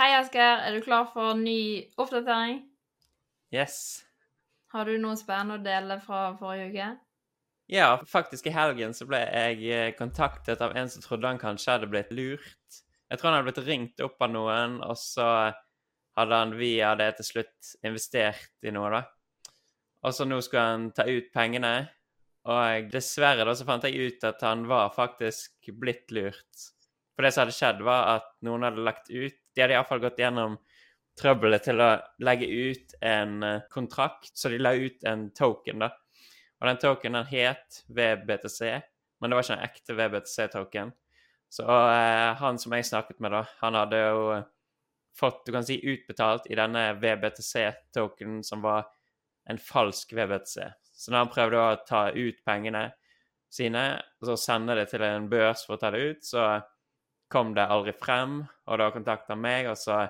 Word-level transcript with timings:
Hei, 0.00 0.14
Asker. 0.16 0.62
Er 0.64 0.72
du 0.72 0.80
klar 0.80 1.10
for 1.12 1.34
ny 1.36 1.84
oppdatering? 2.00 2.62
Yes. 3.52 4.00
Har 4.72 4.88
du 4.88 4.94
noe 4.96 5.18
spennende 5.20 5.58
å 5.58 5.60
dele 5.60 5.98
fra 6.00 6.20
forrige 6.38 6.70
uke? 6.70 6.86
Ja, 7.68 7.90
faktisk 8.08 8.48
i 8.48 8.54
helgen 8.54 8.96
så 8.96 9.04
ble 9.10 9.20
jeg 9.26 9.58
eh, 9.68 9.90
kontaktet 9.98 10.64
av 10.64 10.72
en 10.72 10.88
som 10.88 11.04
trodde 11.04 11.28
han 11.28 11.42
kanskje 11.42 11.74
hadde 11.74 11.90
blitt 11.92 12.16
lurt. 12.16 12.80
Jeg 13.12 13.20
tror 13.20 13.28
han 13.28 13.38
hadde 13.42 13.50
blitt 13.50 13.68
ringt 13.68 14.00
opp 14.06 14.24
av 14.24 14.32
noen, 14.32 14.80
og 14.80 14.96
så 14.96 15.28
hadde 16.16 16.40
han 16.46 16.56
via 16.56 16.94
det 16.96 17.12
til 17.20 17.32
slutt 17.34 17.76
investert 17.84 18.56
i 18.64 18.72
noe, 18.72 18.88
da. 18.96 19.04
Og 20.08 20.16
så 20.16 20.24
nå 20.24 20.40
skulle 20.40 20.64
han 20.64 20.90
ta 20.96 21.04
ut 21.12 21.28
pengene, 21.36 21.76
og 22.48 22.88
dessverre 22.96 23.44
da 23.44 23.52
så 23.52 23.68
fant 23.68 23.84
jeg 23.84 24.00
ut 24.00 24.30
at 24.32 24.48
han 24.48 24.64
var 24.72 24.96
faktisk 24.96 25.74
blitt 25.76 26.08
lurt. 26.08 26.70
For 27.20 27.26
det 27.26 27.34
som 27.36 27.42
hadde 27.42 27.52
skjedd, 27.52 27.80
var 27.84 28.06
at 28.14 28.28
noen 28.48 28.62
hadde 28.64 28.80
lagt 28.80 29.10
ut 29.12 29.34
De 29.52 29.60
hadde 29.60 29.74
iallfall 29.74 30.00
gått 30.00 30.22
gjennom 30.22 30.54
trøbbelet 31.20 31.66
til 31.66 31.82
å 31.84 31.88
legge 32.24 32.46
ut 32.48 32.94
en 33.04 33.42
eh, 33.44 33.66
kontrakt, 33.68 34.30
så 34.32 34.48
de 34.48 34.60
la 34.62 34.72
ut 34.72 35.04
en 35.04 35.26
token, 35.36 35.82
da. 35.84 35.90
Og 36.62 36.64
den 36.64 36.80
tokenen 36.80 37.28
het 37.28 37.82
VBTC, 37.92 38.62
men 39.20 39.28
det 39.28 39.36
var 39.36 39.44
ikke 39.44 39.58
en 39.58 39.66
ekte 39.66 39.98
VBTC-token. 39.98 40.94
Så 41.52 41.66
eh, 41.68 42.30
han 42.40 42.62
som 42.62 42.78
jeg 42.78 42.88
snakket 42.88 43.20
med, 43.20 43.36
da, 43.36 43.44
han 43.60 43.76
hadde 43.82 44.00
jo 44.00 44.24
fått 45.20 45.44
du 45.44 45.52
kan 45.58 45.68
si, 45.68 45.76
utbetalt 45.76 46.48
i 46.48 46.56
denne 46.56 46.86
VBTC-tokenen 47.04 48.40
som 48.48 48.64
var 48.64 48.88
en 49.50 49.60
falsk 49.60 50.16
VBTC. 50.16 50.72
Så 50.96 51.12
da 51.12 51.20
han 51.26 51.36
prøvde 51.36 51.60
å 51.60 51.78
ta 51.84 52.06
ut 52.16 52.40
pengene 52.48 52.86
sine 53.52 53.86
og 54.22 54.32
så 54.32 54.40
sende 54.40 54.80
det 54.80 54.88
til 54.94 55.04
en 55.04 55.28
børs 55.28 55.68
for 55.68 55.76
å 55.76 55.84
ta 55.84 55.92
det 55.92 56.06
ut, 56.14 56.24
så 56.24 56.48
kom 57.30 57.54
det 57.54 57.66
aldri 57.70 57.94
frem, 57.96 58.40
og 58.66 58.80
da 58.80 58.90
kontakta 58.94 59.36
meg, 59.38 59.68
og 59.70 59.78
så 59.78 60.02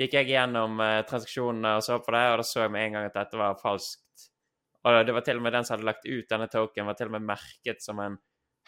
gikk 0.00 0.16
jeg 0.18 0.30
gjennom 0.32 0.80
eh, 0.84 1.00
transaksjonene 1.08 1.76
og 1.78 1.84
så 1.84 1.98
på 2.04 2.14
det, 2.14 2.24
og 2.30 2.40
da 2.40 2.46
så 2.46 2.64
jeg 2.64 2.72
med 2.74 2.86
en 2.86 2.96
gang 2.96 3.08
at 3.08 3.16
dette 3.16 3.40
var 3.40 3.58
falskt. 3.60 4.26
Og 4.80 5.02
det 5.04 5.12
var 5.12 5.24
til 5.26 5.40
og 5.40 5.44
med 5.44 5.52
den 5.56 5.66
som 5.66 5.76
hadde 5.76 5.88
lagt 5.88 6.06
ut 6.08 6.28
denne 6.30 6.48
token, 6.52 6.88
var 6.88 6.96
til 6.96 7.10
og 7.10 7.16
med 7.18 7.28
merket 7.28 7.84
som 7.84 8.00
en 8.00 8.16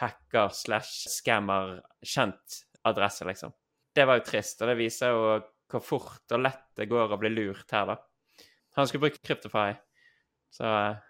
hacker 0.01 0.53
slash 0.57 1.09
scammer 1.13 1.79
kjent 2.05 2.63
adresse, 2.89 3.25
liksom. 3.29 3.53
Det 3.93 4.05
var 4.09 4.19
jo 4.19 4.27
trist, 4.27 4.61
og 4.61 4.73
det 4.73 4.79
viser 4.81 5.13
jo 5.13 5.25
hvor 5.73 5.85
fort 5.85 6.35
og 6.37 6.43
lett 6.45 6.67
det 6.77 6.89
går 6.91 7.15
å 7.15 7.21
bli 7.21 7.31
lurt 7.33 7.73
her, 7.73 7.95
da. 7.95 7.97
Han 8.77 8.89
skulle 8.89 9.07
bruke 9.07 9.21
Kryptify, 9.25 9.73
så 10.53 10.69
eh, 10.69 11.01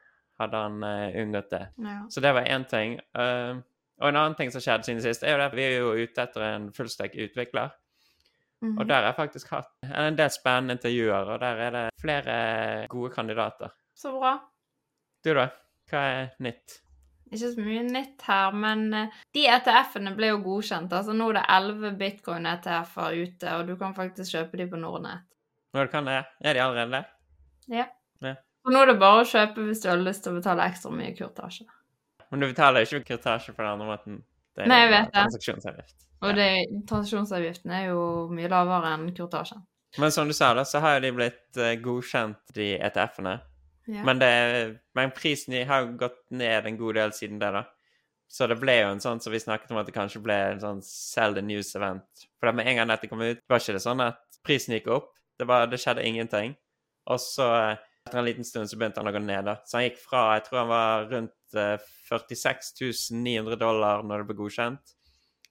hadde 0.43 0.63
han 0.65 0.83
uh, 0.83 1.21
unngått 1.23 1.51
det. 1.53 1.63
Ja. 1.79 1.99
Så 2.11 2.23
det 2.25 2.33
var 2.35 2.47
én 2.51 2.65
ting. 2.67 2.97
Uh, 3.15 3.63
og 4.03 4.09
en 4.11 4.19
annen 4.19 4.35
ting 4.39 4.51
som 4.51 4.63
skjedde 4.63 4.89
siden 4.89 5.03
sist, 5.05 5.23
er 5.23 5.39
jo 5.39 5.47
at 5.47 5.55
vi 5.55 5.65
er 5.65 5.77
jo 5.79 5.95
ute 5.95 6.25
etter 6.25 6.45
en 6.49 6.69
fullstek 6.75 7.15
utvikler. 7.15 7.71
Mhm. 8.63 8.77
Og 8.79 8.87
der 8.87 9.01
har 9.01 9.11
jeg 9.11 9.19
faktisk 9.19 9.51
hatt 9.55 9.71
en 9.89 10.19
del 10.19 10.31
spennende 10.31 10.77
intervjuer, 10.79 11.33
og 11.35 11.41
der 11.43 11.67
er 11.67 11.77
det 11.77 11.89
flere 12.01 12.87
gode 12.91 13.11
kandidater. 13.15 13.75
Så 13.95 14.13
bra. 14.15 14.37
Du, 15.25 15.33
da? 15.35 15.49
Hva 15.91 16.03
er 16.11 16.31
nytt? 16.43 16.79
Ikke 17.33 17.49
så 17.49 17.65
mye 17.65 17.83
nytt 17.89 18.23
her, 18.29 18.55
men 18.55 18.87
eh, 18.95 19.21
de 19.35 19.47
ETF-ene 19.49 20.13
ble 20.17 20.33
jo 20.35 20.41
godkjent. 20.45 20.93
Altså 20.93 21.15
Nå 21.17 21.31
er 21.33 21.39
det 21.41 21.45
11 21.57 21.99
bitcoin-ETF-er 22.01 23.19
ute, 23.23 23.55
og 23.57 23.71
du 23.71 23.77
kan 23.81 23.95
faktisk 23.97 24.37
kjøpe 24.37 24.61
de 24.61 24.69
på 24.69 24.81
Nordnett. 24.81 25.25
Ja, 25.73 25.87
du 25.87 25.93
kan 25.93 26.07
det? 26.11 26.19
Er 26.45 26.55
de 26.55 26.63
allerede 26.63 26.99
der? 26.99 27.07
Ja. 27.73 27.87
Ja. 28.21 28.35
Og 28.67 28.75
nå 28.75 28.83
er 28.83 28.93
det 28.93 28.99
bare 29.01 29.23
å 29.23 29.29
kjøpe 29.29 29.65
hvis 29.67 29.81
du 29.83 29.89
har 29.89 30.03
lyst 30.03 30.27
til 30.27 30.35
å 30.35 30.43
betale 30.43 30.67
ekstra 30.69 30.93
mye 30.95 31.15
kurtasje. 31.17 31.65
Men 32.33 32.41
du 32.41 32.49
betaler 32.49 32.87
jo 32.87 32.99
ikke 32.99 33.15
kurtasje 33.15 33.53
på 33.53 33.61
den 33.61 33.75
andre 33.75 33.89
måten. 33.91 34.23
Det 34.57 34.65
er 34.65 34.71
Nei, 34.73 34.81
jeg 34.83 34.91
vet 34.93 35.11
det. 35.11 35.13
transaksjonsavgift. 35.19 36.07
Og 36.23 36.39
det, 36.39 36.49
transaksjonsavgiften 36.89 37.75
er 37.77 37.85
jo 37.91 38.03
mye 38.33 38.49
lavere 38.53 38.95
enn 38.97 39.11
kurtasjen. 39.17 39.61
Men 40.01 40.13
som 40.15 40.29
du 40.29 40.33
sa, 40.37 40.55
da, 40.57 40.65
så 40.65 40.81
har 40.81 40.97
jo 40.97 41.05
de 41.05 41.13
blitt 41.13 41.61
eh, 41.61 41.75
godkjent, 41.85 42.41
de 42.57 42.71
ETF-ene. 42.79 43.37
Ja. 43.91 44.05
Men, 44.07 44.21
det, 44.23 44.33
men 44.97 45.13
prisen 45.13 45.59
har 45.69 45.85
jo 45.85 45.97
gått 46.01 46.21
ned 46.33 46.69
en 46.69 46.79
god 46.81 46.97
del 47.01 47.15
siden 47.17 47.41
det, 47.43 47.51
da. 47.53 47.67
Så 48.33 48.47
det 48.49 48.57
ble 48.63 48.79
jo 48.79 48.93
en 48.95 49.03
sånn 49.05 49.21
som 49.21 49.35
vi 49.35 49.43
snakket 49.43 49.75
om 49.75 49.83
at 49.83 49.89
det 49.91 49.93
kanskje 49.93 50.23
ble 50.25 50.39
en 50.55 50.63
sånn 50.63 50.81
sell 50.87 51.35
the 51.37 51.43
news-event. 51.45 52.25
For 52.41 52.49
det 52.49 52.57
med 52.57 52.71
en 52.71 52.79
gang 52.81 52.93
dette 52.95 53.11
kom 53.11 53.21
ut, 53.21 53.43
var 53.51 53.61
ikke 53.61 53.77
det 53.77 53.85
sånn 53.85 54.01
at 54.01 54.23
prisen 54.47 54.73
gikk 54.79 54.89
opp. 54.95 55.11
Det, 55.37 55.45
var, 55.51 55.67
det 55.69 55.83
skjedde 55.83 56.07
ingenting. 56.09 56.55
Og 57.13 57.21
så 57.21 57.51
eh, 57.59 57.83
etter 58.07 58.23
en 58.23 58.27
liten 58.27 58.47
stund 58.47 58.71
så 58.71 58.79
begynte 58.79 59.03
han 59.03 59.11
å 59.11 59.15
gå 59.15 59.21
ned. 59.21 59.45
da. 59.51 59.59
Så 59.67 59.77
han 59.77 59.85
gikk 59.91 60.01
fra 60.01 60.25
Jeg 60.39 60.47
tror 60.47 60.63
han 60.63 60.73
var 60.73 61.07
rundt 61.11 61.35
46 61.53 63.13
900 63.15 63.59
dollar 63.61 64.03
når 64.07 64.23
det 64.23 64.29
ble 64.31 64.39
godkjent. 64.43 64.95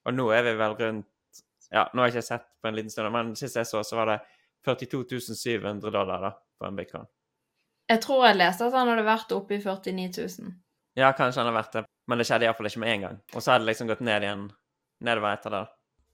Og 0.06 0.16
nå 0.16 0.28
er 0.34 0.46
vi 0.48 0.58
vel 0.60 0.78
rundt 0.80 1.08
Ja, 1.72 1.86
nå 1.94 2.02
har 2.02 2.10
jeg 2.10 2.20
ikke 2.20 2.28
sett 2.28 2.48
på 2.60 2.68
en 2.68 2.76
liten 2.76 2.92
stund, 2.92 3.08
men 3.14 3.36
sist 3.40 3.56
jeg 3.56 3.68
så, 3.70 3.80
så 3.88 3.96
var 3.96 4.10
det 4.10 4.18
42 4.68 5.22
700 5.40 5.94
dollar 5.94 6.26
da, 6.26 6.32
på 6.60 6.68
en 6.68 6.76
bitcoin. 6.76 7.08
Jeg 7.88 8.02
tror 8.04 8.26
jeg 8.28 8.40
leste 8.40 8.68
at 8.68 8.76
han 8.76 8.92
hadde 8.92 9.06
vært 9.08 9.32
oppe 9.36 9.56
i 9.56 9.62
49 9.64 10.10
000. 10.18 10.52
Ja, 11.00 11.14
kanskje 11.16 11.42
han 11.42 11.48
har 11.48 11.56
vært 11.62 11.78
det, 11.78 11.84
men 12.12 12.20
det 12.20 12.28
skjedde 12.28 12.48
iallfall 12.48 12.68
ikke 12.68 12.84
med 12.84 12.94
en 12.94 13.06
gang. 13.06 13.22
Og 13.32 13.40
så 13.40 13.54
hadde 13.54 13.64
det 13.64 13.72
liksom 13.72 13.90
gått 13.92 14.04
ned 14.04 14.26
igjen 14.28 14.50
nedover 15.08 15.38
etter 15.38 15.56
det. 15.56 15.64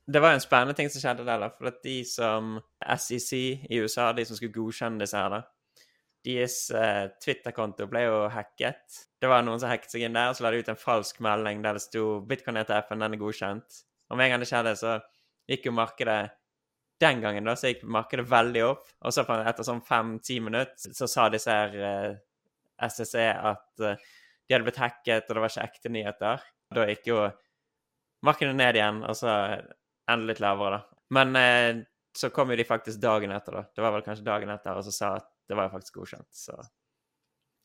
Det 0.07 0.21
var 0.23 0.31
jo 0.31 0.39
en 0.39 0.45
spennende 0.45 0.77
ting 0.77 0.89
som 0.93 1.03
skjedde 1.03 1.25
der, 1.27 1.41
da. 1.41 1.49
For 1.57 1.69
at 1.71 1.81
de 1.83 1.97
som 2.07 2.53
SEC 2.79 3.31
i 3.67 3.81
USA, 3.81 4.11
de 4.15 4.23
som 4.29 4.37
skulle 4.39 4.55
godkjenne 4.55 5.01
disse 5.01 5.19
her, 5.19 5.33
da, 5.33 5.41
deres 6.25 6.55
eh, 6.75 7.05
Twitter-konto 7.23 7.87
ble 7.91 8.03
jo 8.05 8.15
hacket. 8.33 9.03
Det 9.21 9.29
var 9.29 9.45
noen 9.45 9.61
som 9.61 9.71
hacket 9.71 9.93
seg 9.93 10.07
inn 10.07 10.17
der, 10.17 10.31
og 10.31 10.37
så 10.37 10.45
la 10.45 10.51
de 10.53 10.63
ut 10.63 10.71
en 10.71 10.79
falsk 10.79 11.21
melding 11.23 11.61
der 11.63 11.77
det 11.77 11.83
sto 11.85 12.05
Bitcoin-ETF-en, 12.27 13.03
den 13.03 13.15
er 13.17 13.21
godkjent. 13.21 13.79
Og 14.09 14.19
med 14.19 14.27
en 14.27 14.35
gang 14.35 14.43
det 14.43 14.49
skjedde, 14.49 14.75
så 14.79 14.97
gikk 15.49 15.69
jo 15.69 15.77
markedet 15.77 16.21
Den 16.97 17.19
gangen 17.21 17.45
da, 17.45 17.53
så 17.53 17.69
gikk 17.69 17.83
markedet 17.85 18.23
veldig 18.25 18.61
opp. 18.65 18.87
Og 19.05 19.13
så 19.13 19.21
etter 19.37 19.65
sånn 19.65 19.83
fem-ti 19.85 20.39
minutter 20.41 20.95
så 20.97 21.05
sa 21.05 21.27
disse 21.29 21.53
her 21.53 21.75
eh, 21.77 22.15
SEC 22.89 23.13
at 23.21 23.83
eh, 23.85 24.07
de 24.47 24.55
hadde 24.55 24.65
blitt 24.65 24.79
hacket, 24.81 25.27
og 25.27 25.35
det 25.35 25.43
var 25.43 25.53
ikke 25.53 25.67
ekte 25.67 25.91
nyheter. 25.93 26.47
Da 26.73 26.87
gikk 26.89 27.11
jo 27.11 27.19
markedet 28.25 28.55
ned 28.57 28.79
igjen, 28.79 29.03
og 29.05 29.13
så 29.19 29.29
enda 30.09 30.31
litt 30.31 30.41
lavere, 30.41 30.79
da. 30.79 31.01
Men 31.13 31.37
eh, 31.37 31.83
så 32.17 32.31
kom 32.33 32.49
jo 32.51 32.57
de 32.57 32.65
faktisk 32.65 33.01
dagen 33.03 33.35
etter, 33.35 33.59
da. 33.59 33.67
Det 33.75 33.83
var 33.85 33.93
vel 33.93 34.05
kanskje 34.07 34.25
dagen 34.25 34.53
etter, 34.55 34.79
og 34.79 34.87
så 34.87 34.95
sa 34.95 35.13
at 35.19 35.29
det 35.47 35.55
var 35.57 35.69
jo 35.69 35.75
faktisk 35.77 36.01
godkjent. 36.01 36.29
Så 36.31 36.57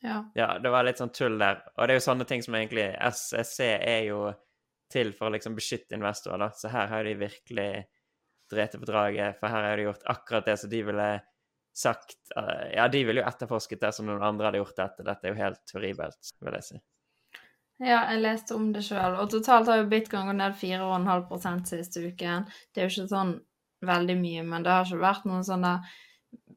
Ja. 0.03 0.25
ja, 0.35 0.59
det 0.59 0.71
var 0.71 0.83
litt 0.83 0.99
sånn 0.99 1.13
tull 1.15 1.37
der. 1.39 1.61
Og 1.77 1.87
det 1.87 1.95
er 1.95 2.01
jo 2.01 2.07
sånne 2.11 2.27
ting 2.27 2.43
som 2.43 2.55
egentlig 2.59 2.89
SEC 3.15 3.61
er 3.79 4.01
jo 4.09 4.33
til 4.91 5.13
for 5.17 5.29
å 5.29 5.35
liksom 5.37 5.55
beskytte 5.55 5.95
investorer, 5.95 6.39
da. 6.43 6.49
Så 6.51 6.69
her 6.73 6.89
har 6.91 7.05
de 7.07 7.15
virkelig 7.21 7.85
drept 8.51 8.75
på 8.81 8.89
draget, 8.89 9.39
for 9.39 9.49
her 9.49 9.69
har 9.69 9.77
de 9.77 9.87
gjort 9.87 10.03
akkurat 10.11 10.45
det 10.51 10.57
som 10.61 10.71
de 10.71 10.83
ville 10.85 11.11
sagt 11.73 12.19
eh, 12.37 12.75
Ja, 12.77 12.89
de 12.89 13.05
ville 13.05 13.23
jo 13.23 13.29
etterforsket 13.29 13.81
det 13.81 13.93
som 13.97 14.07
noen 14.07 14.23
andre 14.27 14.51
hadde 14.51 14.61
gjort 14.61 14.77
dette. 14.77 15.07
Dette 15.07 15.29
er 15.29 15.33
jo 15.33 15.41
helt 15.41 15.73
horribelt, 15.77 16.35
vil 16.43 16.59
jeg 16.59 16.67
si. 16.67 16.81
ja, 17.83 18.03
jeg 18.13 18.21
leste 18.23 18.55
om 18.59 18.69
det 18.75 18.85
sjøl. 18.87 19.17
Og 19.23 19.31
totalt 19.33 19.71
har 19.71 19.81
jo 19.81 19.89
bitcoin 19.91 20.29
gått 20.29 20.39
ned 20.43 20.59
4,5% 20.61 21.73
siste 21.73 22.05
uken. 22.11 22.45
Det 22.75 22.83
er 22.83 22.91
jo 22.91 22.93
ikke 22.97 23.15
sånn 23.15 23.33
veldig 23.87 24.19
mye, 24.21 24.43
men 24.47 24.63
det 24.63 24.71
har 24.71 24.87
ikke 24.87 25.01
vært 25.03 25.25
noen 25.27 25.47
sånn 25.47 25.65
der 25.67 25.95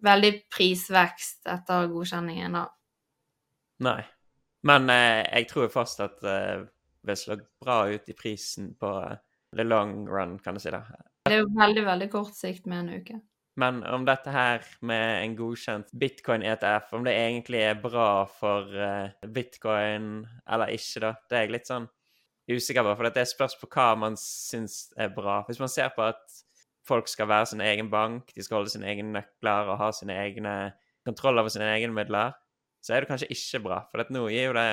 veldig 0.05 0.31
prisvekst 0.53 1.49
etter 1.51 1.89
godkjenningen, 1.91 2.57
da. 2.59 2.65
Nei. 3.85 4.01
Men 4.65 4.89
eh, 4.89 5.21
jeg 5.27 5.49
tror 5.51 5.69
først 5.73 6.01
at 6.05 6.23
eh, 6.25 6.65
det 7.05 7.17
slår 7.19 7.43
bra 7.61 7.83
ut 7.91 8.09
i 8.09 8.17
prisen 8.17 8.73
på 8.79 8.91
eh, 9.03 9.17
the 9.55 9.65
long 9.65 10.07
run, 10.09 10.39
kan 10.39 10.57
du 10.57 10.63
si 10.63 10.73
det. 10.73 10.81
Det 11.25 11.33
er 11.33 11.43
jo 11.43 11.49
veldig, 11.57 11.85
veldig 11.85 12.09
kort 12.13 12.37
sikt 12.37 12.69
med 12.69 12.85
en 12.85 13.01
uke. 13.01 13.19
Men 13.55 13.83
om 13.87 14.03
dette 14.03 14.31
her 14.35 14.65
med 14.83 15.21
en 15.23 15.35
godkjent 15.37 15.93
bitcoin-ETF, 15.95 16.89
om 16.97 17.05
det 17.07 17.13
egentlig 17.15 17.61
er 17.63 17.77
bra 17.79 18.25
for 18.27 18.67
eh, 18.75 19.13
bitcoin 19.31 20.25
eller 20.51 20.73
ikke, 20.75 21.05
da, 21.05 21.13
det 21.29 21.37
er 21.37 21.45
jeg 21.45 21.53
litt 21.55 21.71
sånn 21.71 21.87
usikker 22.51 22.83
på. 22.83 22.95
For 22.97 23.15
det 23.15 23.27
spørs 23.31 23.55
på 23.61 23.69
hva 23.71 23.93
man 23.99 24.19
syns 24.19 24.89
er 24.99 25.13
bra. 25.15 25.39
Hvis 25.47 25.61
man 25.63 25.71
ser 25.71 25.93
på 25.95 26.03
at 26.03 26.41
folk 26.87 27.09
skal 27.09 27.29
være 27.29 27.51
sin 27.51 27.63
egen 27.65 27.89
bank, 27.91 28.31
de 28.35 28.43
skal 28.43 28.59
holde 28.59 28.73
sine 28.73 28.89
egne 28.91 29.13
nøkler 29.17 29.71
og 29.71 29.79
ha 29.81 29.91
sine 29.95 30.17
egne 30.21 30.55
kontroll 31.05 31.39
over 31.41 31.53
sine 31.53 31.67
egne 31.73 31.93
midler, 31.93 32.35
så 32.81 32.93
er 32.93 33.03
det 33.03 33.09
kanskje 33.09 33.31
ikke 33.33 33.63
bra. 33.65 33.79
For 33.89 34.13
nå 34.13 34.27
gir 34.29 34.49
jo 34.49 34.57
det 34.57 34.67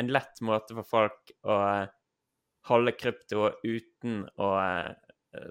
en 0.00 0.10
lett 0.12 0.40
måte 0.44 0.76
for 0.78 0.88
folk 0.88 1.34
å 1.46 1.58
eh, 1.68 1.92
holde 2.70 2.94
krypto 2.96 3.50
uten 3.64 4.24
å 4.40 4.48
eh, 4.60 4.94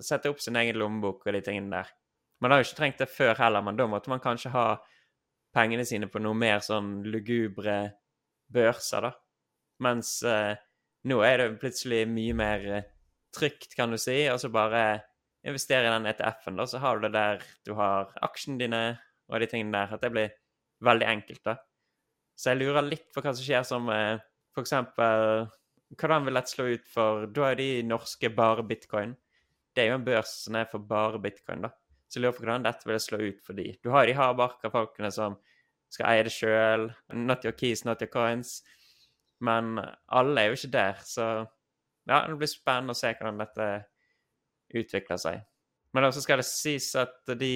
sette 0.04 0.32
opp 0.32 0.42
sin 0.42 0.58
egen 0.60 0.80
lommebok 0.80 1.26
og 1.28 1.36
de 1.36 1.44
tingene 1.46 1.78
der. 1.78 1.94
Man 2.44 2.52
har 2.52 2.60
jo 2.60 2.68
ikke 2.68 2.80
trengt 2.82 3.04
det 3.04 3.12
før 3.14 3.38
heller, 3.40 3.64
men 3.64 3.78
da 3.80 3.88
måtte 3.88 4.12
man 4.12 4.24
kanskje 4.24 4.52
ha 4.56 4.68
pengene 5.56 5.86
sine 5.88 6.10
på 6.12 6.22
noe 6.24 6.36
mer 6.36 6.64
sånn 6.66 7.04
lugubre 7.08 7.78
børser, 8.54 9.08
da. 9.08 9.14
Mens 9.84 10.18
eh, 10.28 10.54
nå 11.10 11.22
er 11.26 11.40
det 11.40 11.62
plutselig 11.62 12.04
mye 12.10 12.36
mer 12.38 12.68
eh, 12.80 12.90
trygt, 13.34 13.74
kan 13.78 13.94
du 13.94 14.00
si, 14.02 14.18
og 14.32 14.42
så 14.42 14.52
bare 14.54 14.84
investere 15.44 15.88
i 15.88 15.92
den 15.92 16.08
ETF-en, 16.12 16.60
da, 16.60 16.68
så 16.70 16.80
har 16.84 17.00
du 17.00 17.08
det 17.08 17.14
der 17.16 17.44
du 17.68 17.74
har 17.78 18.14
aksjene 18.24 18.62
dine 18.62 18.84
og 19.30 19.42
de 19.42 19.50
tingene 19.50 19.76
der. 19.76 19.96
At 19.96 20.04
det 20.04 20.12
blir 20.14 20.36
veldig 20.84 21.10
enkelt, 21.10 21.44
da. 21.46 21.58
Så 22.36 22.52
jeg 22.52 22.62
lurer 22.64 22.86
litt 22.86 23.10
på 23.14 23.22
hva 23.22 23.34
som 23.36 23.46
skjer 23.46 23.66
som 23.68 23.90
eh, 23.94 24.24
for 24.54 24.66
eksempel 24.66 25.46
Hvordan 25.94 26.26
vil 26.26 26.38
dette 26.40 26.50
slå 26.50 26.64
ut 26.74 26.88
for 26.90 27.28
Da 27.30 27.52
er 27.52 27.58
de 27.60 27.68
norske 27.86 28.32
bare 28.34 28.64
bitcoin. 28.66 29.12
Det 29.76 29.84
er 29.84 29.92
jo 29.92 29.98
en 30.00 30.06
børs 30.08 30.32
som 30.48 30.56
er 30.58 30.66
for 30.72 30.82
bare 30.82 31.20
bitcoin, 31.22 31.68
da. 31.68 31.70
Så 32.10 32.18
jeg 32.18 32.24
lurer 32.24 32.38
på 32.38 32.44
hvordan 32.44 32.66
dette 32.66 32.90
vil 32.90 33.02
slå 33.02 33.20
ut 33.22 33.44
for 33.46 33.58
de. 33.58 33.68
Du 33.84 33.92
har 33.94 34.08
de 34.10 34.16
hardbarka 34.18 34.72
folkene 34.74 35.12
som 35.14 35.38
skal 35.94 36.10
eie 36.10 36.26
det 36.26 36.34
sjøl. 36.34 36.88
Not 37.14 37.46
your 37.46 37.54
keys, 37.58 37.86
not 37.86 38.02
your 38.02 38.10
coins. 38.10 38.64
Men 39.44 39.78
alle 40.10 40.42
er 40.42 40.50
jo 40.50 40.58
ikke 40.58 40.74
der, 40.74 41.00
så 41.06 41.28
ja, 42.08 42.20
det 42.28 42.38
blir 42.40 42.50
spennende 42.52 42.96
å 42.96 42.98
se 42.98 43.12
hvordan 43.14 43.42
dette 43.42 43.68
utvikler 44.82 45.20
seg. 45.22 45.44
Men 45.94 46.08
også 46.08 46.24
skal 46.24 46.42
det 46.42 46.48
sies 46.50 46.90
at 46.98 47.36
de 47.38 47.54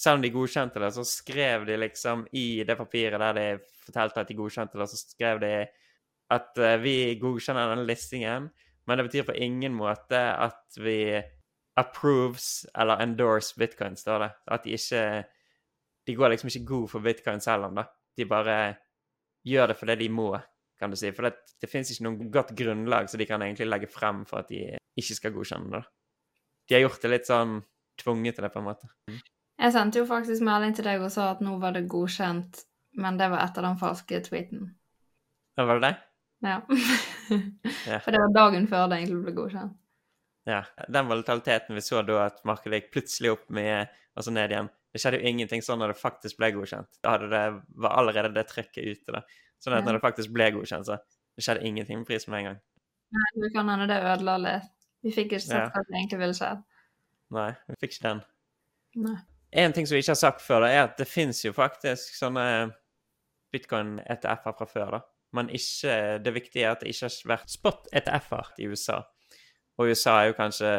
selv 0.00 0.16
om 0.16 0.22
de 0.24 0.32
godkjente 0.32 0.80
det, 0.80 0.92
så 0.96 1.04
skrev 1.04 1.66
de 1.68 1.76
liksom 1.76 2.24
i 2.36 2.62
det 2.64 2.76
papiret 2.78 3.20
der 3.20 3.36
de 3.36 3.46
fortalte 3.84 4.22
at 4.22 4.30
de 4.30 4.38
godkjente 4.38 4.80
det, 4.80 4.88
så 4.88 5.00
skrev 5.00 5.42
de 5.42 5.52
at 6.30 6.60
uh, 6.62 6.76
vi 6.80 7.18
godkjenner 7.20 7.74
denne 7.74 7.88
listingen, 7.88 8.48
men 8.88 8.98
det 8.98 9.06
betyr 9.08 9.26
på 9.28 9.36
ingen 9.36 9.74
måte 9.76 10.18
at 10.18 10.78
vi 10.80 11.20
approves 11.80 12.64
eller 12.78 13.02
endorse 13.04 13.58
bitcoin, 13.60 13.96
står 13.96 14.24
det. 14.24 14.30
At 14.50 14.64
de 14.64 14.74
ikke 14.78 15.04
De 16.08 16.14
går 16.16 16.32
liksom 16.32 16.48
ikke 16.48 16.64
god 16.66 16.88
for 16.88 17.04
bitcoin 17.04 17.40
selv 17.44 17.68
om, 17.68 17.76
da. 17.76 17.84
De 18.16 18.24
bare 18.26 18.74
gjør 19.46 19.68
det 19.70 19.76
fordi 19.76 19.94
de 20.00 20.08
må, 20.08 20.32
kan 20.80 20.90
du 20.90 20.96
si. 20.96 21.12
For 21.12 21.28
det, 21.28 21.54
det 21.60 21.68
fins 21.70 21.90
ikke 21.92 22.06
noe 22.06 22.30
godt 22.32 22.54
grunnlag 22.56 23.10
så 23.10 23.20
de 23.20 23.26
kan 23.28 23.42
egentlig 23.44 23.68
legge 23.68 23.90
frem 23.92 24.24
for 24.26 24.40
at 24.40 24.48
de 24.48 24.78
ikke 24.98 25.14
skal 25.18 25.34
godkjenne 25.36 25.70
det. 25.76 25.82
De 26.70 26.76
har 26.78 26.84
gjort 26.84 27.02
det 27.02 27.10
litt 27.10 27.26
sånn 27.26 27.56
tvunget 27.98 28.38
til 28.38 28.46
det, 28.46 28.52
på 28.54 28.60
en 28.62 28.68
måte. 28.68 28.86
Jeg 29.60 29.74
sendte 29.74 29.98
jo 29.98 30.06
faktisk 30.08 30.44
melding 30.46 30.76
til 30.76 30.86
deg 30.86 31.02
og 31.02 31.10
sa 31.12 31.32
at 31.34 31.42
nå 31.44 31.56
var 31.60 31.74
det 31.74 31.88
godkjent, 31.90 32.62
men 33.02 33.18
det 33.18 33.26
var 33.32 33.42
etter 33.42 33.66
den 33.66 33.80
falske 33.80 34.22
tweeten. 34.24 34.70
Ja, 35.58 35.66
var 35.66 35.82
det 35.82 35.90
det? 35.90 35.96
Ja. 36.46 36.60
For 38.00 38.14
det 38.14 38.22
var 38.22 38.32
dagen 38.38 38.70
før 38.70 38.86
det 38.88 39.00
egentlig 39.02 39.24
ble 39.26 39.34
godkjent. 39.36 39.74
Ja. 40.48 40.62
Den 40.88 41.10
volatiliteten 41.10 41.76
vi 41.76 41.82
så 41.84 42.00
da, 42.06 42.22
at 42.30 42.40
markedet 42.48 42.80
gikk 42.80 42.94
plutselig 42.94 43.34
opp 43.34 43.44
med 43.52 43.90
så 44.20 44.32
ned 44.34 44.52
igjen 44.52 44.66
Det 44.92 45.00
skjedde 45.00 45.20
jo 45.20 45.30
ingenting 45.30 45.62
sånn 45.64 45.78
når 45.80 45.92
det 45.92 46.00
faktisk 46.00 46.40
ble 46.40 46.50
godkjent. 46.56 46.88
Da 47.04 47.14
hadde 47.14 47.28
det, 47.30 47.44
var 47.82 47.98
allerede 48.00 48.32
det 48.34 48.48
trykket 48.50 48.82
ute. 48.94 49.14
da. 49.14 49.20
Sånn 49.62 49.76
at 49.76 49.86
når 49.86 49.98
det 49.98 50.02
faktisk 50.06 50.32
ble 50.34 50.48
godkjent, 50.56 50.88
så 50.88 50.96
det 51.36 51.44
skjedde 51.44 51.66
ingenting 51.68 52.00
med 52.00 52.08
prisen 52.08 52.32
med 52.32 52.40
en 52.40 52.48
gang. 52.48 52.58
Nei, 53.14 53.30
det 53.44 53.50
kan 53.54 53.70
hende 53.70 53.86
det 53.90 54.00
ødela 54.02 54.34
litt. 54.40 54.79
Vi 55.04 55.12
fikk 55.14 55.32
ikke 55.32 55.42
sett 55.42 55.56
ja. 55.56 55.68
hva 55.72 55.82
som 55.84 55.96
egentlig 55.96 56.20
ville 56.20 56.36
skjedd. 56.36 56.64
Nei, 57.36 57.50
vi 57.70 57.78
fikk 57.80 57.96
ikke 57.96 58.06
den. 58.08 58.22
Nei. 59.06 59.16
En 59.62 59.74
ting 59.74 59.86
som 59.88 59.96
vi 59.96 60.02
ikke 60.04 60.14
har 60.14 60.20
sagt 60.20 60.44
før, 60.44 60.64
da, 60.64 60.70
er 60.70 60.84
at 60.84 60.98
det 61.00 61.08
fins 61.10 61.40
jo 61.42 61.52
faktisk 61.54 62.14
sånne 62.18 62.44
bitcoin-ETF-er 63.54 64.56
fra 64.58 64.68
før. 64.70 64.96
da. 64.98 65.00
Men 65.36 65.50
ikke, 65.54 66.18
det 66.22 66.34
viktige 66.34 66.66
er 66.66 66.74
at 66.74 66.82
det 66.84 66.92
ikke 66.92 67.08
har 67.08 67.32
vært 67.32 67.54
spot-ETF-er 67.54 68.52
i 68.62 68.68
USA. 68.70 69.00
Og 69.78 69.90
USA 69.90 70.20
er 70.20 70.30
jo 70.30 70.38
kanskje 70.38 70.72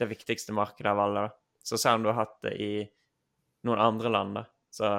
det 0.00 0.08
viktigste 0.10 0.54
markedet 0.56 0.90
av 0.92 1.02
alle. 1.02 1.26
da. 1.26 1.62
Så 1.66 1.78
selv 1.78 2.00
om 2.00 2.06
du 2.06 2.12
har 2.12 2.20
hatt 2.24 2.38
det 2.46 2.54
i 2.62 2.72
noen 3.66 3.82
andre 3.82 4.12
land, 4.12 4.36
da, 4.38 4.44
så 4.70 4.92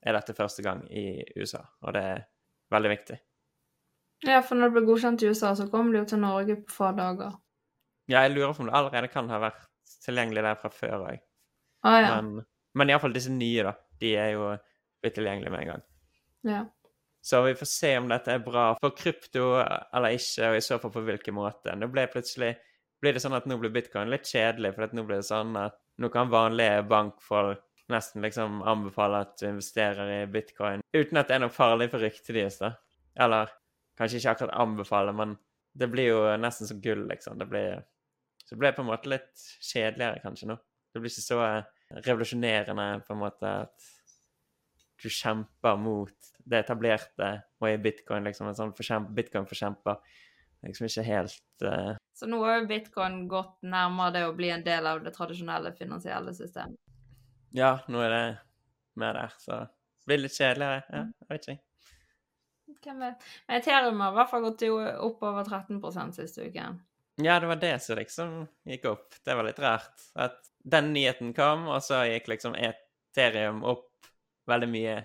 er 0.00 0.16
dette 0.16 0.36
første 0.38 0.64
gang 0.64 0.84
i 0.90 1.20
USA. 1.36 1.62
Og 1.84 1.94
det 1.94 2.04
er 2.14 2.24
veldig 2.72 2.92
viktig. 2.94 3.18
Ja, 4.28 4.42
for 4.44 4.58
når 4.58 4.70
det 4.70 4.76
ble 4.76 4.86
godkjent 4.88 5.22
i 5.24 5.30
USA, 5.32 5.54
så 5.56 5.66
kom 5.72 5.92
det 5.92 6.02
jo 6.02 6.08
til 6.12 6.22
Norge 6.22 6.58
på 6.60 6.76
få 6.76 6.90
dager. 6.96 7.38
Ja, 8.10 8.24
jeg 8.24 8.34
lurer 8.34 8.54
på 8.54 8.64
om 8.64 8.70
det 8.70 8.76
allerede 8.76 9.10
kan 9.12 9.30
ha 9.30 9.38
vært 9.42 9.68
tilgjengelig 10.04 10.42
der 10.46 10.58
fra 10.58 10.70
før 10.74 11.06
òg. 11.10 11.22
Ah, 11.86 12.00
ja. 12.00 12.10
Men, 12.16 12.44
men 12.76 12.92
iallfall 12.92 13.14
disse 13.14 13.32
nye, 13.32 13.64
da. 13.70 13.74
De 14.00 14.12
er 14.18 14.34
jo 14.34 14.50
blitt 15.00 15.16
tilgjengelige 15.16 15.52
med 15.54 15.64
en 15.64 15.72
gang. 15.74 15.84
Ja. 16.48 16.64
Så 17.22 17.42
vi 17.44 17.54
får 17.54 17.68
se 17.68 17.92
om 18.00 18.08
dette 18.08 18.32
er 18.32 18.42
bra 18.44 18.70
for 18.80 18.96
krypto 18.96 19.52
eller 19.60 20.16
ikke, 20.16 20.50
og 20.50 20.56
i 20.56 20.64
så 20.64 20.78
fall 20.80 20.92
på 20.94 21.04
hvilken 21.04 21.36
måte. 21.36 21.74
Nå 21.76 21.88
ble 21.92 22.06
plutselig 22.12 22.54
blir 23.00 23.16
det 23.16 23.22
sånn 23.24 23.36
at 23.36 23.46
nå 23.48 23.56
blir 23.60 23.72
bitcoin 23.72 24.10
litt 24.12 24.28
kjedelig, 24.28 24.74
for 24.76 24.96
nå 24.96 25.04
blir 25.08 25.20
det 25.20 25.28
sånn 25.28 25.56
at 25.60 25.76
nå 26.00 26.08
kan 26.12 26.32
vanlige 26.32 26.82
bankfolk 26.88 27.64
nesten 27.90 28.22
liksom 28.22 28.60
anbefale 28.70 29.24
at 29.24 29.32
du 29.40 29.48
investerer 29.48 30.12
i 30.14 30.26
bitcoin 30.30 30.84
uten 30.94 31.18
at 31.18 31.28
det 31.28 31.36
er 31.36 31.42
noe 31.42 31.52
farlig 31.52 31.88
for 31.92 32.02
ryktet 32.04 32.36
deres, 32.36 32.60
da. 32.60 32.74
Eller 33.20 33.50
kanskje 33.98 34.20
ikke 34.20 34.34
akkurat 34.34 34.58
anbefale, 34.62 35.14
men 35.16 35.34
det 35.76 35.88
blir 35.90 36.12
jo 36.12 36.20
nesten 36.40 36.68
som 36.70 36.80
gull, 36.82 37.02
liksom. 37.10 37.38
Det 37.40 37.48
blir, 37.50 37.82
så 38.50 38.56
det 38.56 38.64
ble 38.64 38.70
på 38.74 38.82
en 38.82 38.88
måte 38.88 39.10
litt 39.12 39.42
kjedeligere 39.62 40.18
kanskje 40.24 40.48
nå. 40.50 40.56
Det 40.90 40.98
blir 40.98 41.12
ikke 41.12 41.22
så 41.22 41.36
revolusjonerende 42.02 42.86
på 43.06 43.14
en 43.14 43.20
måte 43.20 43.52
at 43.60 43.84
du 44.98 45.06
kjemper 45.06 45.78
mot 45.78 46.32
det 46.50 46.64
etablerte 46.64 47.28
og 47.60 47.68
er 47.68 47.78
bitcoin 47.84 48.26
liksom 48.26 48.50
en 48.50 48.58
sånn 48.58 49.06
bitcoin-forkjemper. 49.14 50.02
Liksom 50.66 50.90
ikke 50.90 51.06
helt 51.06 51.62
uh... 51.62 51.94
Så 52.18 52.26
nå 52.26 52.42
har 52.42 52.58
jo 52.58 52.66
bitcoin 52.72 53.22
gått 53.30 53.62
nærmere 53.62 54.16
det 54.18 54.26
å 54.26 54.34
bli 54.34 54.50
en 54.50 54.66
del 54.66 54.90
av 54.90 55.04
det 55.06 55.14
tradisjonelle 55.14 55.70
finansielle 55.78 56.34
systemet? 56.34 56.74
Ja, 57.54 57.76
nå 57.86 58.02
er 58.02 58.16
det 58.16 58.26
mer 58.98 59.14
der, 59.14 59.38
så 59.38 59.62
det 59.62 60.10
blir 60.10 60.24
litt 60.26 60.34
kjedeligere. 60.34 60.82
Ja, 60.90 61.06
jeg 61.06 61.30
vet 61.30 61.50
ikke. 61.54 61.62
Hvem 62.82 63.02
vet. 63.06 63.32
Men 63.46 63.62
Ethereum 63.62 64.02
har 64.02 64.10
i 64.10 64.18
hvert 64.18 64.34
fall 64.34 64.46
gått 64.50 64.66
opp 64.66 65.22
over 65.30 65.46
13% 65.46 66.18
siste 66.18 66.50
uken. 66.50 66.82
Ja, 67.24 67.40
det 67.40 67.46
var 67.50 67.60
det 67.60 67.74
som 67.82 67.98
liksom 67.98 68.34
gikk 68.68 68.84
opp. 68.90 69.14
Det 69.24 69.34
var 69.34 69.46
litt 69.46 69.58
rart. 69.62 70.04
At 70.14 70.38
den 70.64 70.92
nyheten 70.92 71.32
kom, 71.36 71.66
og 71.68 71.82
så 71.84 72.04
gikk 72.08 72.28
liksom 72.32 72.54
Ethereum 72.58 73.64
opp 73.66 73.88
veldig 74.50 74.68
mye. 74.70 75.00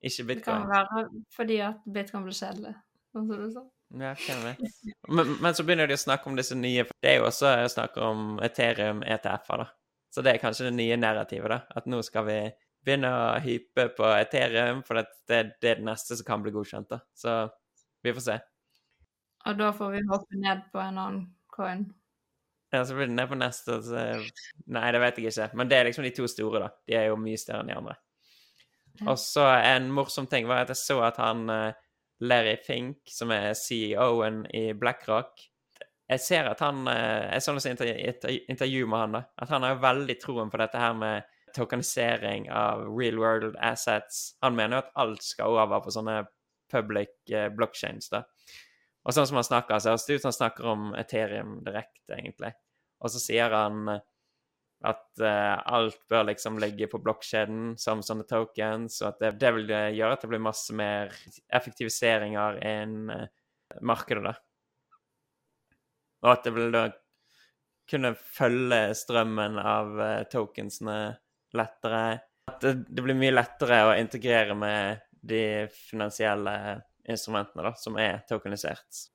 Ikke 0.00 0.24
bitcoin. 0.30 0.64
Det 0.64 0.70
kan 0.70 0.70
være 0.70 1.24
fordi 1.36 1.58
at 1.64 1.84
bitcoin 1.84 2.24
ble 2.24 2.34
kjedelig, 2.36 2.72
sånn 3.12 3.28
som 3.28 3.42
du 3.42 3.50
sa. 3.52 3.66
Ja, 4.00 4.14
hvem 4.14 4.42
vet. 4.46 4.80
Men, 5.08 5.34
men, 5.42 5.54
så 5.54 5.66
begynner 5.66 5.90
de 5.90 5.96
å 5.98 6.00
snakke 6.00 6.30
om 6.30 6.36
disse 6.38 6.54
nye 6.54 6.84
Det 7.02 7.10
er 7.10 7.16
jo 7.18 7.26
også 7.26 7.52
snakk 7.72 7.96
om 7.98 8.38
Ethereum 8.46 9.02
ETF-er, 9.02 9.64
da. 9.64 9.66
Så 10.14 10.22
det 10.26 10.34
er 10.34 10.42
kanskje 10.42 10.68
det 10.68 10.76
nye 10.78 10.98
narrativet, 10.98 11.50
da. 11.50 11.60
At 11.78 11.88
nå 11.90 12.00
skal 12.06 12.26
vi 12.28 12.38
begynne 12.86 13.10
å 13.12 13.24
hype 13.42 13.90
på 13.98 14.06
Ethereum, 14.14 14.84
for 14.86 15.00
det, 15.00 15.08
det, 15.28 15.42
det 15.60 15.74
er 15.74 15.82
det 15.82 15.88
neste 15.90 16.16
som 16.16 16.26
kan 16.26 16.44
bli 16.44 16.54
godkjent, 16.54 16.90
da. 16.90 17.02
Så 17.18 17.34
vi 18.02 18.14
får 18.14 18.26
se. 18.26 18.38
Og 19.50 19.58
da 19.58 19.70
får 19.74 19.94
vi 19.96 20.06
hoppe 20.08 20.38
ned 20.40 20.64
på 20.72 20.80
en 20.82 21.02
annen 21.02 21.20
coin? 21.60 21.88
Ja, 22.70 22.84
så 22.84 22.94
blir 22.94 23.06
det 23.10 23.16
ned 23.16 23.28
på 23.28 23.38
neste. 23.38 23.80
Så... 23.82 24.04
Nei, 24.70 24.86
det 24.94 25.02
vet 25.02 25.18
jeg 25.18 25.32
ikke. 25.32 25.50
Men 25.58 25.70
det 25.70 25.78
er 25.78 25.88
liksom 25.88 26.06
de 26.06 26.14
to 26.14 26.28
store, 26.30 26.62
da. 26.62 26.70
De 26.86 26.96
er 26.98 27.08
jo 27.10 27.18
mye 27.18 27.40
større 27.40 27.64
enn 27.64 27.72
de 27.72 27.76
andre. 27.76 27.96
Og 29.08 29.16
så 29.18 29.46
en 29.56 29.88
morsom 29.94 30.28
ting 30.30 30.48
var 30.48 30.64
at 30.64 30.72
jeg 30.74 30.80
så 30.80 30.98
at 31.06 31.18
han 31.20 31.46
uh, 31.50 31.72
Larry 32.20 32.56
Fink, 32.62 33.00
som 33.10 33.32
er 33.32 33.54
CEO-en 33.56 34.42
i 34.52 34.74
BlackRock 34.76 35.40
Jeg 36.10 36.20
ser 36.20 36.50
at 36.50 36.60
han 36.60 36.82
uh, 36.84 37.30
Jeg 37.30 37.42
så 37.42 37.54
noe 37.54 38.34
intervju 38.52 38.86
med 38.90 38.98
han, 38.98 39.16
da. 39.18 39.22
At 39.40 39.54
han 39.54 39.64
har 39.66 39.80
veldig 39.82 40.18
troen 40.22 40.52
på 40.52 40.60
dette 40.60 40.80
her 40.80 40.96
med 40.98 41.36
tokenisering 41.56 42.50
av 42.54 42.84
real 42.86 43.18
world 43.18 43.56
assets. 43.58 44.36
Han 44.44 44.54
mener 44.58 44.76
jo 44.76 44.82
at 44.84 44.92
alt 45.02 45.24
skal 45.26 45.56
over 45.58 45.82
på 45.82 45.94
sånne 45.96 46.20
public 46.70 47.16
uh, 47.32 47.48
blockchains, 47.56 48.12
da. 48.12 48.22
Og 49.06 49.16
sånn 49.16 49.28
som 49.30 49.38
han 49.40 49.46
snakker, 49.46 49.80
så 49.80 49.94
det 49.96 50.18
ut 50.18 50.22
som 50.22 50.28
han 50.28 50.36
snakker 50.36 50.66
om 50.68 50.90
Ethereum 50.98 51.60
direkte, 51.64 52.18
egentlig. 52.18 52.52
Og 53.00 53.12
så 53.12 53.22
sier 53.22 53.54
han 53.54 53.88
at 54.80 55.20
uh, 55.20 55.56
alt 55.68 55.98
bør 56.08 56.26
liksom 56.30 56.58
ligge 56.60 56.88
på 56.88 57.00
blokkjeden 57.04 57.74
som 57.80 58.04
sånne 58.04 58.24
tokens, 58.28 59.00
og 59.02 59.10
at 59.10 59.20
det, 59.20 59.32
det, 59.42 59.50
vil 59.56 59.72
gjøre 59.72 60.14
at 60.16 60.24
det 60.24 60.30
blir 60.32 60.42
masse 60.44 60.76
mer 60.76 61.12
effektiviseringer 61.52 62.60
enn 62.64 63.12
uh, 63.12 63.26
markedet, 63.84 64.24
da. 64.30 64.34
Og 66.20 66.32
at 66.34 66.44
det 66.44 66.52
vil 66.56 66.72
da 66.72 66.86
kunne 67.90 68.14
følge 68.14 68.80
strømmen 68.96 69.58
av 69.60 69.92
uh, 70.00 70.08
tokensene 70.32 70.98
lettere. 71.56 72.04
At 72.48 72.60
det, 72.64 72.74
det, 72.88 73.04
blir 73.04 73.18
mye 73.18 73.34
lettere 73.34 73.82
å 73.88 73.96
integrere 73.98 74.56
med 74.56 75.04
de 75.20 75.42
finansielle 75.74 76.54
instrumentene 77.08 77.64
da, 77.68 77.74
som 77.78 77.96
er 78.00 78.22
tokenisert. 78.28 79.06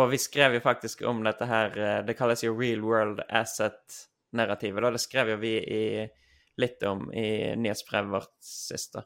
Og 0.00 0.10
vi 0.10 0.18
skrev 0.18 0.56
jo 0.56 0.62
faktisk 0.64 1.04
om 1.06 1.20
dette 1.22 1.46
her 1.46 1.76
Det 2.02 2.16
kalles 2.18 2.42
jo 2.42 2.56
real 2.58 2.82
world 2.82 3.20
asset 3.28 4.00
narrativet. 4.34 4.82
Da. 4.82 4.90
Det 4.90 4.98
skrev 4.98 5.30
jo 5.34 5.36
vi 5.42 5.52
i, 5.58 6.08
litt 6.56 6.82
om 6.82 7.06
i 7.12 7.54
nyhetsbrevet 7.56 8.10
vårt 8.10 8.34
sist. 8.42 8.98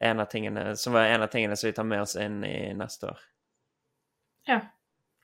En 0.00 0.20
av 0.20 0.30
tingene, 0.32 0.76
som 0.76 0.96
var 0.96 1.10
en 1.12 1.24
av 1.24 1.32
tingene 1.32 1.56
som 1.56 1.68
vi 1.68 1.76
tar 1.76 1.84
med 1.84 2.02
oss 2.04 2.16
inn 2.20 2.42
i 2.44 2.72
neste 2.76 3.12
år. 3.12 3.20
Ja. 4.48 4.60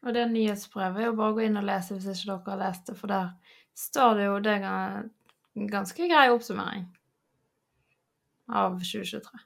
Og 0.02 0.14
det 0.16 0.24
nyhetsbrevet 0.32 0.98
er 0.98 1.10
jo 1.10 1.16
bare 1.18 1.32
å 1.32 1.36
gå 1.36 1.44
inn 1.46 1.60
og 1.60 1.66
lese 1.66 1.94
hvis 1.94 2.08
ikke 2.10 2.32
dere 2.32 2.50
har 2.50 2.62
lest 2.64 2.88
det, 2.90 2.96
for 2.98 3.12
der 3.12 3.58
står 3.78 4.16
det 4.18 4.24
jo 4.26 4.38
det 4.42 4.56
en 4.66 5.68
ganske 5.70 6.08
grei 6.10 6.24
oppsummering 6.32 6.88
av 8.50 8.80
2023. 8.80 9.44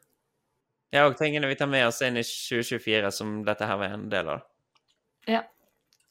Ja, 0.95 1.07
og 1.09 1.17
tingene 1.19 1.49
vi 1.51 1.57
tar 1.59 1.71
med 1.71 1.87
oss 1.89 2.03
inn 2.07 2.19
i 2.19 2.25
2024 2.25 3.11
som 3.15 3.41
dette 3.47 3.67
her 3.69 3.81
var 3.81 3.97
en 3.97 4.07
del 4.13 4.31
av. 4.37 4.45
Ja, 5.27 5.43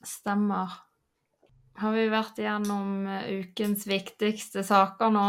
stemmer. 0.05 0.81
Har 1.79 1.95
vi 1.95 2.05
vært 2.11 2.39
igjennom 2.39 3.07
eh, 3.11 3.29
ukens 3.41 3.85
viktigste 3.87 4.63
saker 4.63 5.11
nå? 5.11 5.27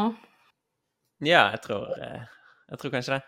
Ja, 1.27 1.49
jeg 1.55 1.63
tror, 1.65 1.89
eh, 1.99 2.27
jeg 2.71 2.83
tror 2.83 2.95
kanskje 2.95 3.17
det. 3.17 3.23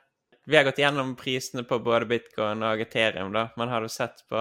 Vi 0.48 0.56
har 0.56 0.64
gått 0.64 0.78
igjennom 0.80 1.12
prisene 1.18 1.64
på 1.68 1.80
både 1.84 2.08
bitcoin 2.08 2.62
og 2.64 2.80
Ethereum, 2.80 3.34
da. 3.34 3.48
Men 3.60 3.72
har 3.72 3.84
du 3.84 3.90
sett 3.92 4.22
på 4.30 4.38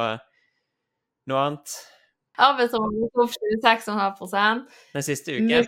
noe 1.28 1.42
annet? 1.42 1.74
Arbeidsrommet 2.38 3.02
gikk 3.02 3.24
opp 3.24 3.34
26,5% 3.34 4.78
Den 4.94 5.06
siste 5.06 5.36
uken? 5.36 5.68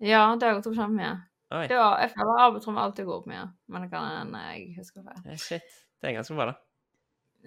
Ja, 0.00 0.22
det 0.36 0.46
har 0.46 0.58
gått 0.58 0.68
opp 0.70 0.76
kjempemye. 0.76 1.16
Oi, 1.50 1.66
Ja, 1.70 1.96
jeg 1.98 2.10
føler 2.14 2.38
arbeidsrommet 2.44 2.82
alltid 2.84 3.04
går 3.08 3.16
opp 3.20 3.26
mye, 3.30 3.46
men 3.68 3.82
det 3.82 3.90
kan 3.90 4.04
hende 4.06 4.38
jeg 4.52 4.74
husker 4.76 5.02
feil. 5.02 5.22
eh, 5.32 5.36
shit. 5.38 5.62
Det 6.00 6.08
er 6.10 6.14
ganske 6.20 6.34
bra, 6.38 6.44
da. 6.52 6.56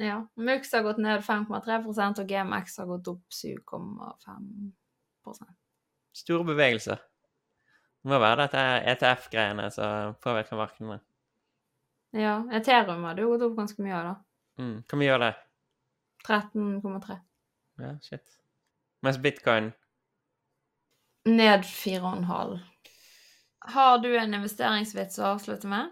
Ja. 0.04 0.18
Mux 0.36 0.72
har 0.74 0.84
gått 0.84 0.98
ned 1.00 1.22
5,3% 1.24 2.20
og 2.20 2.28
GMX 2.28 2.78
har 2.82 2.86
gått 2.90 3.08
opp 3.08 3.24
7,5% 3.32 5.48
Store 6.14 6.44
bevegelser. 6.46 6.98
Det 8.04 8.10
må 8.12 8.20
være 8.20 8.42
dette 8.44 8.60
ETF-greiene 8.92 9.70
som 9.72 10.14
påvirker 10.22 10.58
markedene. 10.60 11.00
Ja. 12.14 12.42
Ethereum 12.54 13.04
hadde 13.08 13.22
jo 13.24 13.30
gått 13.32 13.42
opp 13.48 13.56
ganske 13.58 13.82
mye 13.86 13.96
av, 13.96 14.04
da. 14.10 14.16
Mm. 14.64 14.76
Hvor 14.90 14.98
mye 15.00 15.08
gjør 15.08 15.20
det? 15.24 15.32
13,3. 16.28 17.18
Ja, 17.82 17.94
shit. 18.02 18.36
Mens 19.04 19.18
bitcoin 19.24 19.72
Ned 21.26 21.64
4,5. 21.64 22.60
Har 23.66 23.98
du 24.04 24.12
en 24.18 24.34
investeringsvits 24.34 25.20
å 25.20 25.34
avslutte 25.34 25.70
med? 25.72 25.92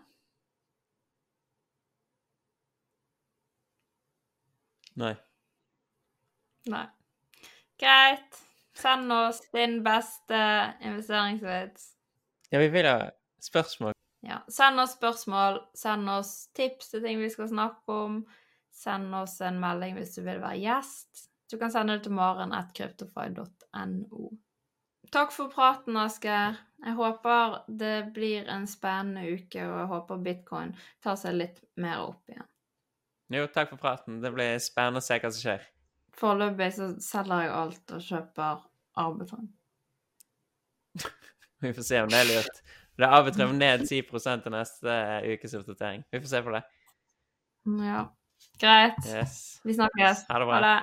Nei. 5.00 5.16
Nei. 6.70 6.86
Greit. 7.80 8.42
Send 8.76 9.14
oss 9.14 9.42
din 9.54 9.80
beste 9.84 10.42
investeringsvits. 10.82 11.88
Ja, 12.50 12.60
vi 12.60 12.68
vil 12.74 12.88
ha 12.90 13.10
spørsmål. 13.42 13.96
Ja. 14.28 14.42
Send 14.52 14.80
oss 14.80 14.96
spørsmål, 14.98 15.62
send 15.74 16.10
oss 16.10 16.52
tips 16.58 16.92
til 16.92 17.04
ting 17.06 17.22
vi 17.22 17.30
skal 17.32 17.50
snakke 17.50 17.98
om. 18.06 18.22
Send 18.72 19.16
oss 19.16 19.40
en 19.42 19.60
melding 19.62 19.98
hvis 19.98 20.16
du 20.16 20.22
vil 20.26 20.42
være 20.44 20.60
gjest. 20.62 21.28
Du 21.52 21.58
kan 21.60 21.72
sende 21.72 21.98
det 21.98 22.06
til 22.06 22.16
maren.kryptofy.no. 22.16 24.30
Takk 25.12 25.34
for 25.36 25.52
praten, 25.52 25.98
Asker. 26.00 26.56
Jeg 26.82 26.96
håper 26.98 27.58
det 27.68 28.14
blir 28.16 28.48
en 28.50 28.64
spennende 28.70 29.26
uke, 29.36 29.60
og 29.68 29.76
jeg 29.82 29.90
håper 29.92 30.22
bitcoin 30.26 30.72
tar 31.04 31.18
seg 31.20 31.36
litt 31.36 31.60
mer 31.76 32.06
opp 32.08 32.32
igjen. 32.32 32.48
Jo, 33.32 33.46
takk 33.52 33.74
for 33.74 33.82
praten. 33.82 34.22
Det 34.24 34.32
blir 34.34 34.58
spennende 34.64 35.02
å 35.04 35.06
se 35.06 35.20
hva 35.20 35.32
som 35.32 35.44
skjer. 35.44 35.66
Foreløpig 36.18 36.70
så 36.76 36.88
selger 37.04 37.46
jeg 37.46 37.52
alt 37.56 37.94
og 37.96 38.06
kjøper 38.08 38.64
Arbitron. 39.02 39.52
Vi 41.64 41.74
får 41.76 41.88
se 41.88 42.02
om 42.04 42.10
det 42.12 42.24
er 42.24 42.32
lurt. 42.32 42.64
Det 43.00 43.08
er 43.08 43.16
Arbitrum 43.20 43.54
ned 43.60 43.86
10 43.88 44.02
til 44.44 44.56
neste 44.56 44.98
ukes 45.28 45.56
oppdatering. 45.60 46.04
Vi 46.12 46.24
får 46.24 46.32
se 46.34 46.42
på 46.48 46.56
det. 46.56 46.64
Ja. 47.84 48.02
Greit. 48.60 49.00
Yes. 49.06 49.38
Vi 49.64 49.76
snakkes. 49.78 50.26
Ha 50.32 50.42
det 50.42 50.50
bra. 50.50 50.58
Ha 50.58 50.66
det. 50.66 50.76